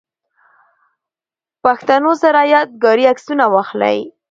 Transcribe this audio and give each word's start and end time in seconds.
پښتنو 1.63 2.11
سره 2.23 2.39
ياد 2.53 2.69
ګاري 2.83 3.05
عکسونه 3.11 3.45
واخلئ 3.53 3.99